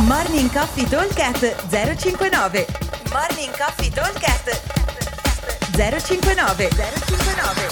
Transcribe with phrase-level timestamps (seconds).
[0.00, 2.66] Morning Coffee Talkcast 059
[3.12, 4.48] Morning Coffee Talkcast
[5.76, 7.68] 059 059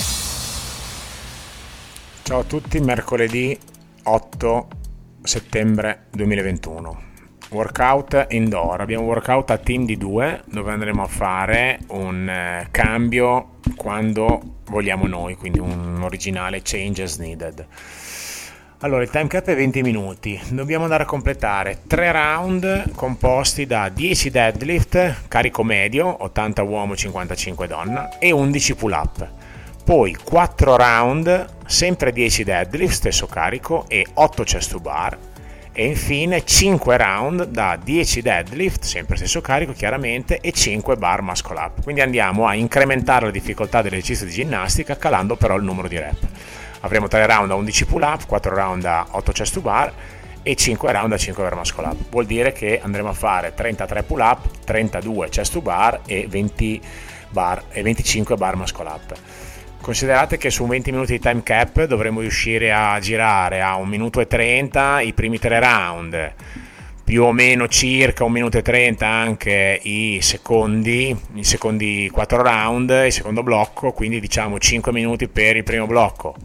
[2.23, 3.59] Ciao a tutti, mercoledì
[4.03, 4.69] 8
[5.23, 7.03] settembre 2021.
[7.49, 12.69] Workout indoor, abbiamo un workout a team di due dove andremo a fare un eh,
[12.71, 17.67] cambio quando vogliamo noi, quindi un originale change as needed.
[18.83, 20.41] Allora, il time cap è 20 minuti.
[20.49, 27.67] Dobbiamo andare a completare 3 round composti da 10 deadlift, carico medio, 80 uomo, 55
[27.67, 29.29] donna, e 11 pull up.
[29.85, 35.19] Poi 4 round, sempre 10 deadlift, stesso carico, e 8 chest to bar.
[35.73, 41.59] E infine 5 round da 10 deadlift, sempre stesso carico chiaramente, e 5 bar muscle
[41.59, 41.83] up.
[41.83, 46.29] Quindi andiamo a incrementare la difficoltà dell'esercizio di ginnastica calando però il numero di rep
[46.81, 49.93] avremo 3 round a 11 pull up, 4 round a 8 chest to bar
[50.43, 51.97] e 5 round a 5 bar muscle up.
[52.11, 56.81] Vuol dire che andremo a fare 33 pull up, 32 chest to bar e, 20
[57.31, 59.15] bar, e 25 bar muscle up.
[59.81, 64.21] Considerate che su 20 minuti di time cap dovremo riuscire a girare a 1 minuto
[64.21, 66.33] e 30 i primi 3 round,
[67.03, 72.91] più o meno circa 1 minuto e 30 anche i secondi, i secondi 4 round,
[73.07, 76.37] il secondo blocco, quindi diciamo 5 minuti per il primo blocco,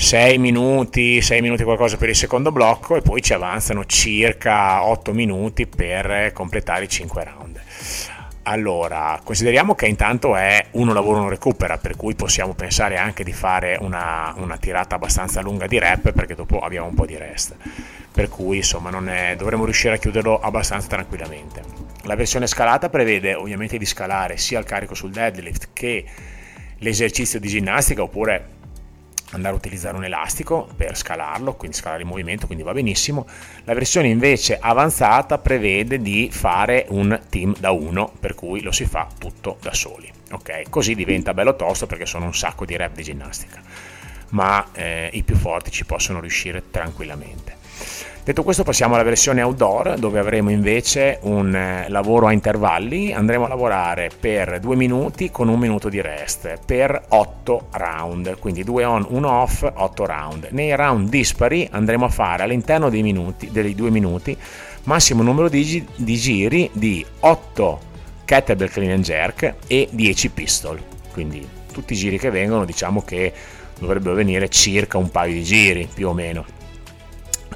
[0.00, 5.12] 6 minuti, 6 minuti qualcosa per il secondo blocco e poi ci avanzano circa 8
[5.12, 7.60] minuti per completare i 5 round.
[8.42, 13.32] Allora, consideriamo che intanto è uno lavoro non recupera, per cui possiamo pensare anche di
[13.32, 17.56] fare una, una tirata abbastanza lunga di rep perché dopo abbiamo un po' di rest.
[18.12, 21.60] Per cui insomma è, dovremo riuscire a chiuderlo abbastanza tranquillamente.
[22.04, 26.04] La versione scalata prevede ovviamente di scalare sia il carico sul deadlift che
[26.78, 28.56] l'esercizio di ginnastica oppure
[29.30, 33.26] andare a utilizzare un elastico per scalarlo, quindi scalare il movimento, quindi va benissimo.
[33.64, 38.86] La versione invece avanzata prevede di fare un team da uno, per cui lo si
[38.86, 40.10] fa tutto da soli.
[40.30, 43.60] Ok, così diventa bello tosto perché sono un sacco di rep di ginnastica,
[44.30, 47.57] ma eh, i più forti ci possono riuscire tranquillamente.
[48.28, 53.46] Detto questo passiamo alla versione outdoor dove avremo invece un eh, lavoro a intervalli, andremo
[53.46, 58.84] a lavorare per 2 minuti con un minuto di rest per 8 round, quindi 2
[58.84, 60.48] on, 1 off, 8 round.
[60.50, 64.36] Nei round dispari andremo a fare all'interno dei, minuti, dei 2 minuti
[64.82, 67.80] massimo numero di, di giri di 8
[68.26, 70.78] kettlebell clean and jerk e 10 pistol,
[71.14, 73.32] quindi tutti i giri che vengono diciamo che
[73.78, 76.56] dovrebbero venire circa un paio di giri più o meno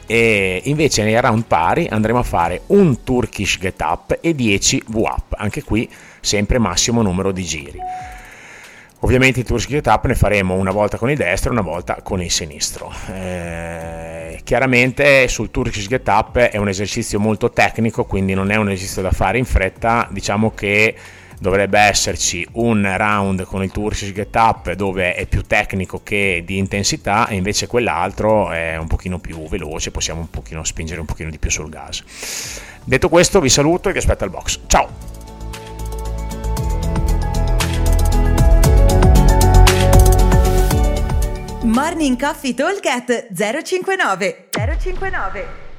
[0.07, 5.35] e invece nei round pari andremo a fare un Turkish Get Up e 10 V-Up,
[5.37, 5.89] anche qui
[6.21, 7.79] sempre massimo numero di giri.
[9.01, 12.03] Ovviamente il Turkish Get Up ne faremo una volta con il destro e una volta
[12.03, 12.93] con il sinistro.
[13.13, 18.71] Eh, chiaramente sul Turkish Get Up è un esercizio molto tecnico, quindi non è un
[18.71, 20.95] esercizio da fare in fretta, diciamo che
[21.43, 26.57] dovrebbe esserci un round con il Turkish Get Up dove è più tecnico che di
[26.57, 31.31] intensità e invece quell'altro è un pochino più veloce, possiamo un pochino spingere un pochino
[31.31, 32.61] di più sul gas.
[32.85, 34.61] Detto questo vi saluto e vi aspetto al box.
[34.69, 34.89] Ciao!
[41.65, 45.71] Morning Coffee Talk 059 059